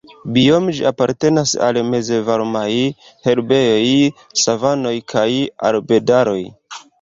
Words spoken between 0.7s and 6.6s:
ĝi apartenas al Mezvarmaj herbejoj, savanoj kaj arbedaroj.